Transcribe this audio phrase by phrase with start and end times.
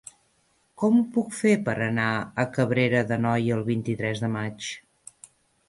[0.83, 4.69] Com ho puc fer per anar a Cabrera d'Anoia el vint-i-tres de maig?